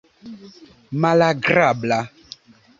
malagrabla 1.01 1.99